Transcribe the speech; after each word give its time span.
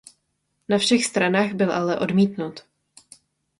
Na 0.69 0.77
všech 0.77 1.05
stranách 1.05 1.51
byl 1.53 1.71
ale 1.73 1.99
odmítnut. 1.99 2.65